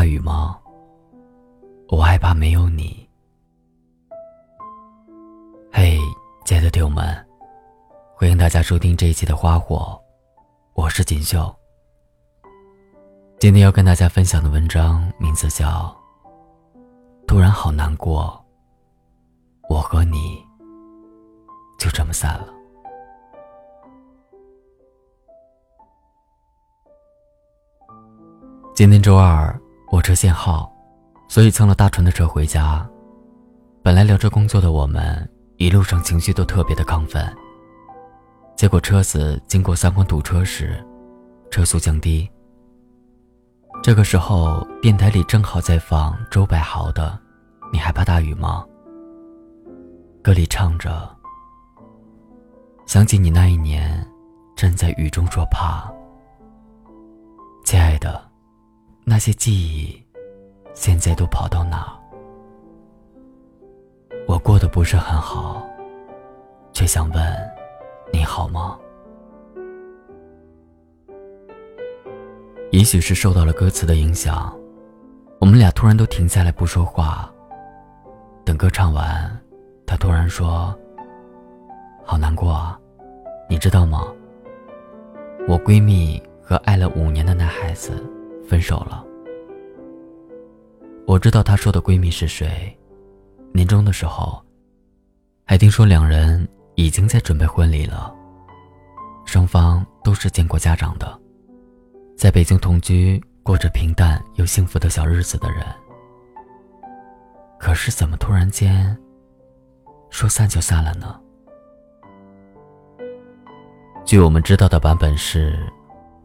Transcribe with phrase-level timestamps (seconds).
[0.00, 0.58] 下雨吗？
[1.88, 3.06] 我害怕没有你。
[5.70, 5.98] 嘿
[6.46, 7.04] 亲爱的朋友们
[8.14, 10.00] 欢迎大家收听这一期的花火。
[10.72, 11.54] 我是锦绣。
[13.38, 15.94] 今天要跟大家分享的文章名字叫
[17.26, 18.42] 突然好难过
[19.68, 20.42] 我和你
[21.78, 22.54] 就这么散了
[28.74, 29.59] 今天周二
[29.90, 30.72] 火车限号
[31.28, 32.88] 所以蹭了大船的车回家。
[33.82, 37.28] 本来聊着工作的我们一路上情绪都特别的亢奋。
[38.54, 40.80] 结果车子经过三环堵车时
[41.50, 42.30] 车速降低。
[43.82, 47.18] 这个时候电台里正好在放周柏豪的
[47.72, 48.64] 你害怕大雨吗
[50.22, 51.10] 歌里唱着
[52.86, 54.08] 想起你那一年
[54.54, 55.99] 站在雨中说怕。
[59.10, 60.00] 那些记忆
[60.72, 61.92] 现在都跑到哪
[64.28, 65.68] 我过得不是很好
[66.72, 67.20] 却想问
[68.12, 68.78] 你好吗？
[72.70, 74.56] 也许是受到了歌词的影响
[75.40, 77.28] 我们俩突然都停下来不说话。
[78.44, 79.28] 等歌唱完
[79.86, 80.72] 他突然说
[82.04, 82.78] 好难过啊
[83.48, 84.06] 你知道吗？
[85.48, 88.00] 我闺蜜和爱了五年的男孩子
[88.50, 89.06] 分手了。
[91.06, 92.76] 我知道她说的闺蜜是谁
[93.52, 94.44] 年终的时候
[95.44, 98.12] 还听说两人已经在准备婚礼了。
[99.24, 101.16] 双方都是见过家长的
[102.16, 105.64] 在北京同居过着平淡又幸福的小日子的人。
[107.56, 108.98] 可是怎么突然间
[110.10, 111.20] 说散就散了呢？
[114.04, 115.56] 据我们知道的版本是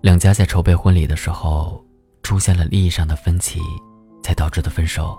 [0.00, 1.84] 两家在筹备婚礼的时候
[2.28, 3.58] 出现了利益上的分歧
[4.22, 5.18] 才导致的分手。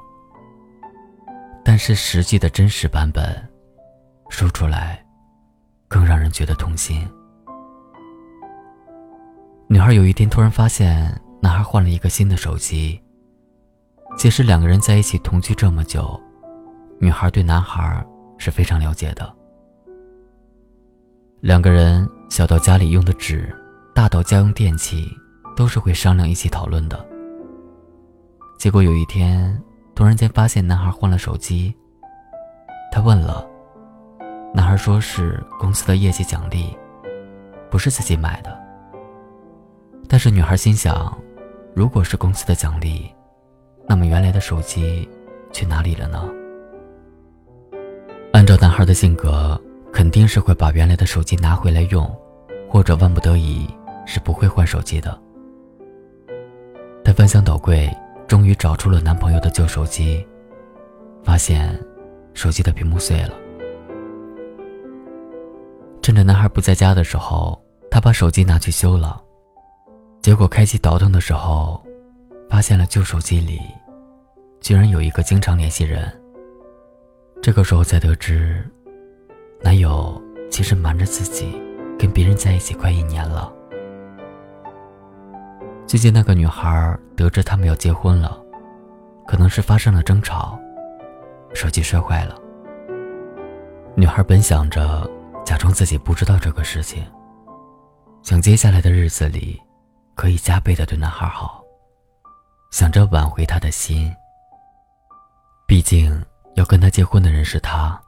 [1.65, 3.35] 但是实际的真实版本
[4.29, 5.03] 说出来
[5.87, 7.09] 更让人觉得痛心。
[9.67, 13.01] 女孩有一天突然发现男孩换了一个新的手机
[14.15, 16.19] 其实两个人在一起同居这么久
[16.99, 18.05] 女孩对男孩
[18.37, 19.35] 是非常了解的。
[21.41, 23.51] 两个人小到家里用的纸
[23.95, 25.11] 大到家用电器
[25.59, 27.05] 都是会商量一起讨论的。
[28.57, 29.61] 结果有一天
[29.93, 31.75] 突然间发现男孩换了手机
[32.93, 33.45] 他问了
[34.53, 36.73] 男孩说是公司的业绩奖励
[37.69, 38.57] 不是自己买的。
[40.07, 41.13] 但是女孩心想
[41.75, 43.13] 如果是公司的奖励
[43.85, 45.07] 那么原来的手机
[45.51, 46.29] 去哪里了呢？
[48.31, 49.61] 按照男孩的性格
[49.91, 52.09] 肯定是会把原来的手机拿回来用
[52.69, 53.67] 或者万不得已
[54.05, 55.21] 是不会换手机的。
[57.09, 57.91] 在翻箱倒柜
[58.27, 60.23] 终于找出了男朋友的旧手机
[61.23, 61.75] 发现
[62.35, 63.33] 手机的屏幕碎了。
[66.03, 67.59] 趁着男孩不在家的时候
[67.89, 69.19] 他把手机拿去修了
[70.21, 71.83] 结果开机倒腾的时候
[72.47, 73.59] 发现了旧手机里
[74.61, 76.15] 居然有一个经常联系人。
[77.41, 78.63] 这个时候才得知
[79.63, 80.21] 男友
[80.51, 81.59] 其实瞒着自己
[81.97, 83.51] 跟别人在一起快一年了。
[85.89, 88.39] 最近那个女孩得知他们要结婚了，
[89.25, 90.55] 可能是发生了争吵，
[91.55, 92.39] 手机摔坏了。
[93.95, 95.09] 女孩本想着
[95.43, 97.03] 假装自己不知道这个事情，
[98.21, 99.59] 想接下来的日子里
[100.13, 101.63] 可以加倍的对男孩好，
[102.69, 104.15] 想着挽回他的心。
[105.65, 106.23] 毕竟
[106.53, 107.99] 要跟他结婚的人是他。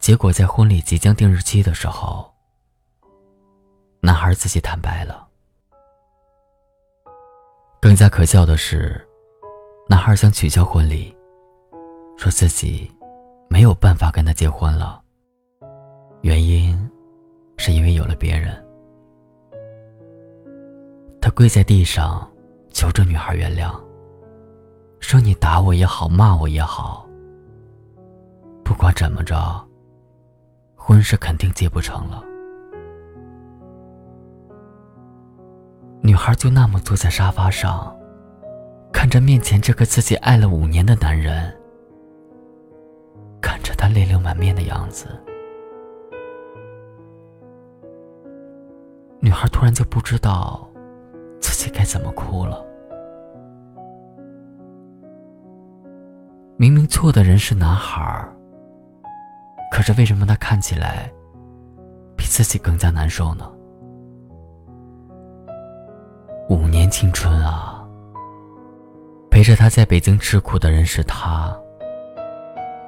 [0.00, 2.34] 结果在婚礼即将定日期的时候。
[4.00, 5.29] 男孩自己坦白了。
[7.80, 9.00] 更加可笑的是
[9.88, 11.16] 男孩想取消婚礼
[12.14, 12.90] 说自己
[13.48, 15.00] 没有办法跟他结婚了
[16.20, 16.78] 原因
[17.56, 18.54] 是因为有了别人。
[21.22, 22.30] 他跪在地上
[22.70, 23.72] 求着女孩原谅
[25.00, 27.08] 说你打我也好骂我也好
[28.62, 29.66] 不管怎么着
[30.76, 32.29] 婚是肯定结不成了。
[36.02, 37.94] 女孩就那么坐在沙发上
[38.92, 41.54] 看着面前这个自己爱了五年的男人
[43.40, 45.06] 看着他泪流满面的样子。
[49.20, 50.66] 女孩突然就不知道
[51.40, 52.64] 自己该怎么哭了。
[56.56, 58.26] 明明错的人是男孩
[59.70, 61.10] 可是为什么他看起来
[62.16, 63.50] 比自己更加难受呢？
[66.50, 67.80] 五年青春啊。
[69.30, 71.56] 陪着他在北京吃苦的人是他。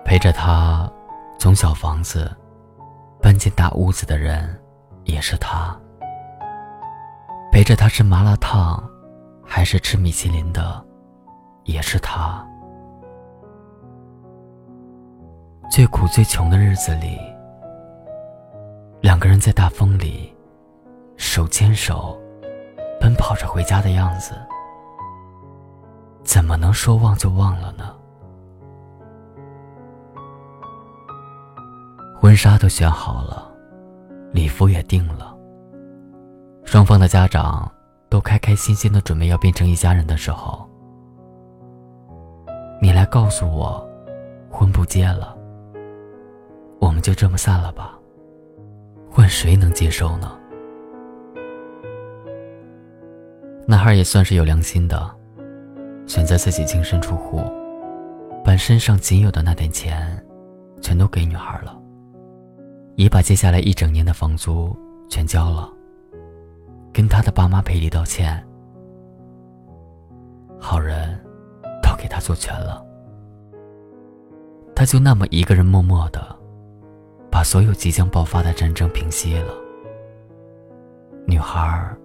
[0.04, 0.90] 陪着他
[1.38, 2.28] 从小房子
[3.20, 4.60] 搬进大屋子的人
[5.04, 5.78] 也是他。
[7.52, 8.82] 陪着他吃麻辣烫
[9.44, 10.84] 还是吃米其林的
[11.62, 12.44] 也是他。
[15.70, 17.16] 最苦最穷的日子里。
[19.00, 20.34] 两个人在大风里，
[21.16, 22.20] 手牵手。
[23.02, 24.32] 奔跑着回家的样子。
[26.22, 27.92] 怎么能说忘就忘了呢？
[32.20, 33.50] 婚纱都选好了，
[34.30, 35.36] 礼服也定了。
[36.64, 37.68] 双方的家长
[38.08, 40.64] 都开开心心的准备要变成一家人的时候，
[42.80, 43.84] 你来告诉我，
[44.48, 45.36] 婚不结了，
[46.80, 47.98] 我们就这么散了吧？
[49.10, 50.38] 换谁能接受呢？
[53.66, 55.10] 男孩也算是有良心的。
[56.04, 57.40] 选择自己净身出户，
[58.44, 60.22] 把身上仅有的那点钱，
[60.80, 61.80] 全都给女孩了，
[62.96, 64.76] 也把接下来一整年的房租
[65.08, 65.72] 全交了，
[66.92, 68.44] 跟他的爸妈赔礼道歉。
[70.58, 71.18] 好人，
[71.82, 72.84] 都给他做全了，
[74.74, 76.20] 他就那么一个人默默的，
[77.30, 79.54] 把所有即将爆发的战争平息了。
[81.26, 81.96] 女孩，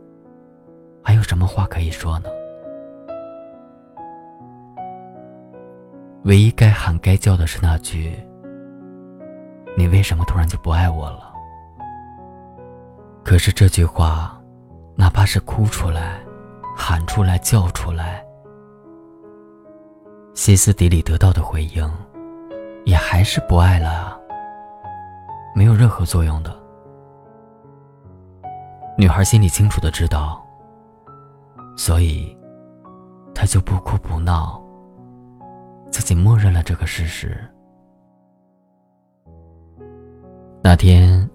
[1.07, 2.27] 还有什么话可以说呢？
[6.25, 8.13] 唯一该喊该叫的是那句
[9.77, 11.33] ：“你为什么突然就不爱我了？”
[13.23, 14.37] 可是这句话，
[14.97, 16.19] 哪怕是哭出来、
[16.75, 18.21] 喊出来、叫出来，
[20.33, 21.89] 歇斯底里得到的回应，
[22.83, 24.19] 也还是不爱了，
[25.55, 26.53] 没有任何作用的。
[28.97, 30.45] 女孩心里清楚的知道，
[31.77, 32.35] 所以，
[33.33, 34.61] 她就不哭不闹。
[35.89, 37.39] 自己默认了这个事实。
[40.61, 41.27] 那天，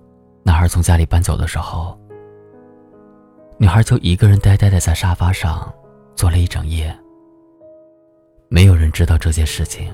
[0.42, 1.98] 男孩从家里搬走的时候，
[3.56, 5.72] 女孩就一个人呆呆的在沙发上
[6.14, 6.94] 坐了一整夜。
[8.48, 9.92] 没有人知道这件事情，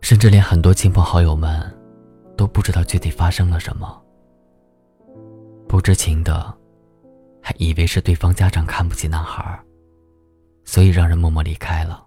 [0.00, 1.62] 甚至连很多亲朋好友们
[2.36, 4.02] 都不知道具体发生了什么。
[5.68, 6.52] 不知情的，
[7.42, 9.60] 还以为是对方家长看不起男孩，
[10.64, 12.06] 所以让人默默离开了。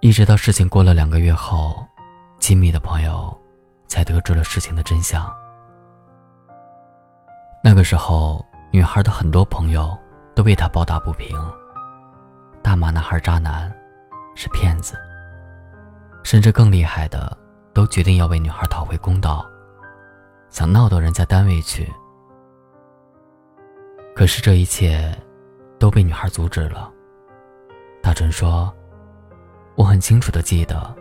[0.00, 1.84] 一直到事情过了两个月后，
[2.38, 3.36] 亲密的朋友
[3.88, 5.30] 才得知了事情的真相。
[7.62, 9.98] 那个时候，女孩的很多朋友
[10.34, 11.36] 都为她抱打不平，
[12.62, 13.70] 大骂男孩渣男，
[14.34, 14.96] 是骗子。
[16.22, 17.36] 甚至更厉害的，
[17.74, 19.44] 都决定要为女孩讨回公道，
[20.48, 21.92] 想闹到人家单位去。
[24.20, 25.10] 可是这一切
[25.78, 26.92] 都被女孩阻止了。
[28.02, 28.70] 大春说。
[29.76, 30.94] 我很清楚的记得，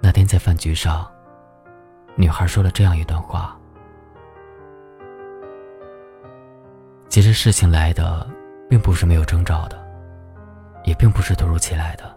[0.00, 1.08] 那天在饭局上，
[2.16, 3.56] 女孩说了这样一段话。
[7.08, 8.28] 其实事情来的
[8.68, 9.80] 并不是没有征兆的，
[10.82, 12.12] 也并不是突如其来的。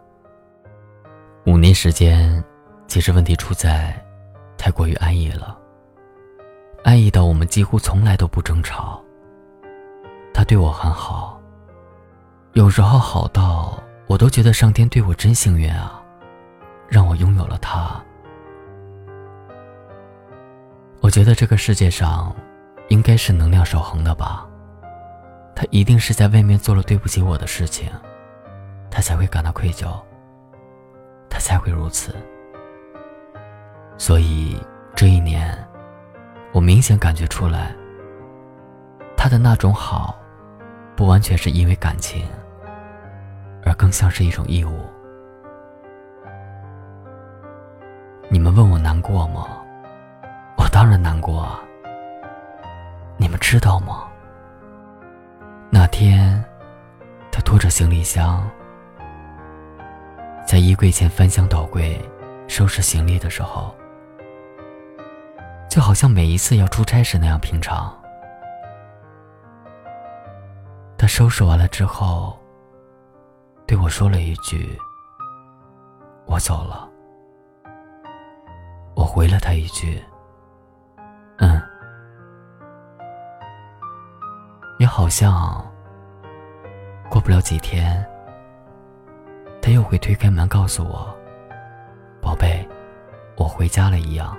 [1.45, 2.44] 五年时间，
[2.88, 3.95] 其实问题出在
[4.57, 5.56] 太过于安逸了，
[6.83, 9.05] 安逸到我们几乎从来都不争吵。
[10.46, 11.40] 对我很好，
[12.54, 13.82] 有时候好到。
[14.08, 16.00] 我都觉得上天对我真幸运啊，
[16.88, 18.00] 让我拥有了他。
[21.02, 22.32] 我觉得这个世界上，
[22.90, 24.48] 应该是能量守恒的吧。
[25.56, 27.90] 他一定是在外面做了对不起我的事情，
[28.92, 29.88] 他才会感到愧疚，
[31.28, 32.16] 他才会如此。
[33.98, 34.62] 所以
[34.96, 35.58] 这一年，
[36.54, 37.75] 我明显感觉出来，
[39.18, 40.16] 他的那种好，
[40.96, 42.25] 不完全是因为感情。
[43.66, 44.86] 而更像是一种义务。
[48.30, 49.48] 你们问我难过吗？
[50.56, 51.60] 我当然难过啊。
[53.18, 54.04] 你们知道吗？
[55.72, 56.44] 那天，
[57.32, 58.48] 他拖着行李箱，
[60.46, 62.00] 在衣柜前翻箱倒柜
[62.48, 63.75] 收拾行李的时候，
[65.68, 67.92] 就好像每一次要出差时那样平常。
[71.06, 72.36] 他收拾完了之后。
[73.68, 74.76] 对我说了一句
[76.26, 76.90] ：“我走了。”
[78.98, 80.04] 我回了他一句
[81.38, 81.62] ：“嗯。”
[84.80, 85.64] 也好像
[87.08, 88.04] 过不了几天，
[89.62, 91.16] 他又会推开门告诉我
[92.20, 92.68] ：“宝贝，
[93.38, 94.36] 我回家了。”一样。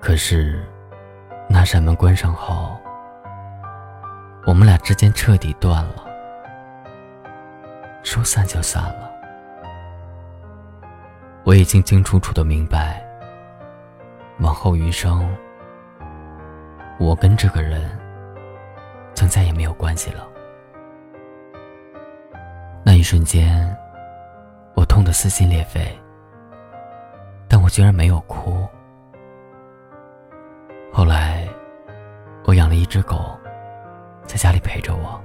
[0.00, 0.66] 可是，
[1.50, 2.80] 那扇门关上后。
[4.46, 6.06] 我们俩之间彻底断了，
[8.02, 9.10] 说散就散了。
[11.44, 13.04] 我已经清楚楚的明白，
[14.40, 15.28] 往后余生，
[16.98, 17.90] 我跟这个人
[19.14, 20.26] 将再也没有关系了。
[22.82, 23.76] 那一瞬间，
[24.74, 25.96] 我痛得撕心裂肺，
[27.46, 28.66] 但我居然没有哭。
[30.92, 31.46] 后来，
[32.44, 33.38] 我养了一只狗，
[34.30, 35.20] 在家里陪着我，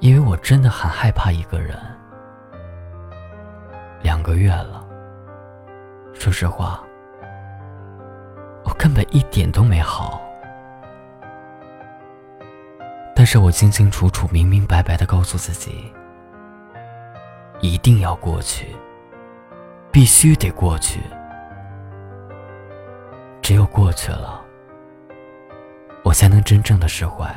[0.00, 1.74] 因为我真的很害怕一个人。
[4.02, 4.86] 两个月了，
[6.12, 6.84] 说实话，
[8.64, 10.20] 我根本一点都没好。
[13.16, 15.90] 但是我清清楚楚、明明白白的告诉自己，
[17.60, 18.76] 一定要过去，
[19.90, 21.00] 必须得过去。
[23.40, 24.44] 只有过去了，
[26.02, 27.32] 我才能真正的释怀。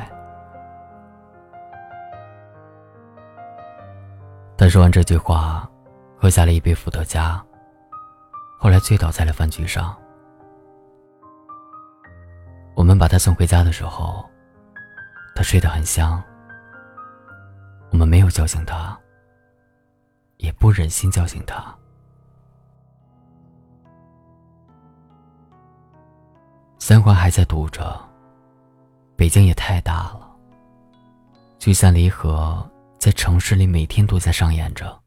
[4.58, 5.70] 他说完这句话，
[6.18, 7.44] 喝下了一杯伏特加，
[8.58, 9.96] 后来醉倒在了饭局上。
[12.76, 14.28] 我们把他送回家的时候，
[15.36, 16.24] 他睡得很香。
[17.92, 18.98] 我们没有叫醒他，
[20.38, 21.76] 也不忍心叫醒他。
[26.80, 28.00] 三环还在堵着，
[29.16, 30.30] 北京也太大了。
[31.60, 35.00] 聚散离合在城市里每天都在上演着。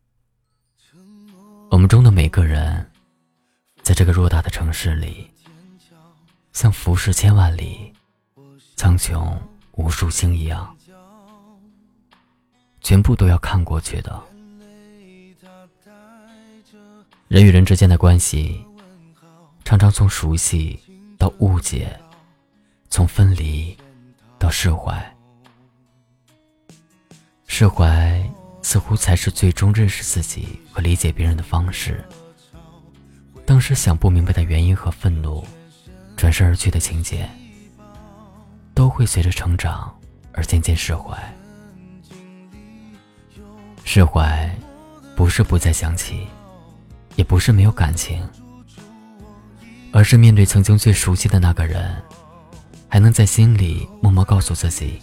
[1.70, 2.90] 我们中的每个人，
[3.82, 5.30] 在这个偌大的城市里，
[6.52, 7.92] 像浮世千万里，
[8.76, 9.36] 苍穹
[9.72, 10.74] 无数星一样，
[12.80, 14.22] 全部都要看过去的。
[17.28, 18.64] 人与人之间的关系，
[19.64, 20.80] 常常从熟悉。
[21.18, 21.98] 到误解，
[22.90, 23.74] 从分离
[24.38, 25.16] 到释怀，
[27.46, 28.22] 释怀
[28.62, 32.04] 似乎才是最终认识自己和理解别人的方式。
[33.44, 35.44] 当时想不明白的原因和愤怒，
[36.16, 37.28] 转身而去的情节，
[38.74, 39.96] 都会随着成长
[40.32, 41.16] 而渐渐释怀。
[43.84, 44.54] 释怀，
[45.14, 46.26] 不是不再想起，
[47.14, 48.28] 也不是没有感情。
[49.92, 52.02] 而是面对曾经最熟悉的那个人，
[52.96, 54.98] 还能在心里默默告诉自己，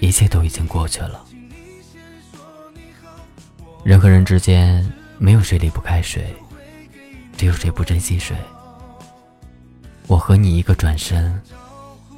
[0.00, 1.24] 一切都已经过去了。
[3.82, 6.36] 人和人之间没有谁离不开谁，
[7.38, 8.36] 只有谁不珍惜谁。
[10.06, 11.40] 我和你一个转身，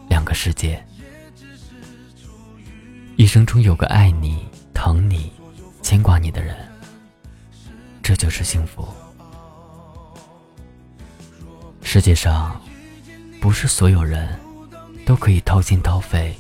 [0.09, 0.85] 两个世界。
[3.15, 5.31] 一生中有个爱你、疼你、
[5.81, 6.57] 牵挂你的人，
[8.03, 8.85] 这就是幸福。
[11.83, 12.61] 世界上，
[13.45, 14.27] 不是所有人
[15.05, 16.35] 都可以掏心掏肺、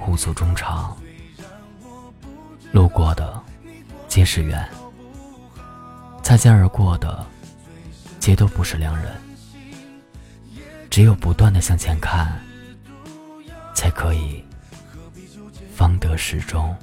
[0.00, 0.92] 互诉衷肠。
[2.72, 3.40] 路过的
[4.08, 4.68] 皆是缘，
[6.24, 7.24] 擦肩而过的
[8.18, 9.14] 皆都不是良人。
[10.90, 12.36] 只有不断的向前看，
[13.72, 14.42] 才可以
[15.72, 16.76] 方得始终。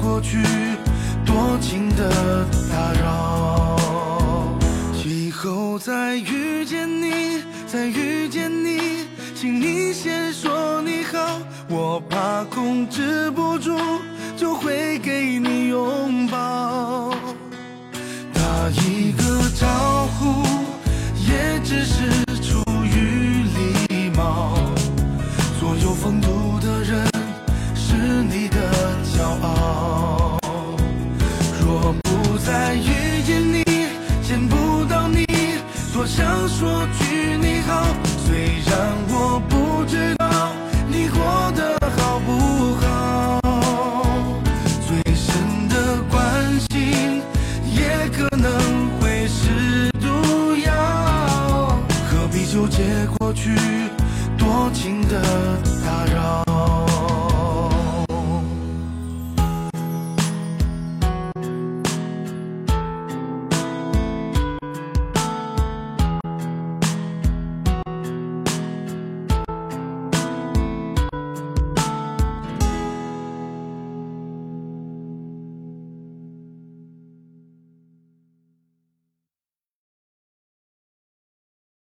[0.00, 0.42] 过去
[1.24, 3.76] 多情的打扰？
[5.04, 9.06] 以后再遇见你，再遇见你。
[9.34, 13.78] 请你先说你好，我怕控制不住，
[14.36, 17.14] 就会给你拥抱。
[18.32, 20.42] 打一个招呼，
[21.28, 22.25] 也只是
[32.46, 33.64] 再遇见你
[34.22, 35.26] 见不到你
[35.92, 37.88] 多想说句你好。
[38.24, 40.54] 虽然我不知道
[40.86, 43.40] 你过得好不好
[44.86, 47.20] 最深的关心
[47.74, 48.52] 也可能
[49.00, 51.76] 会是毒药
[52.08, 52.84] 何必纠结
[53.18, 53.56] 过去
[54.38, 55.20] 多情的
[55.84, 56.45] 打扰？